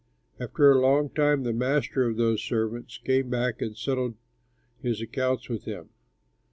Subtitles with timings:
[0.39, 4.15] "After a long time the master of those servants came back and settled
[4.81, 5.89] his accounts with them.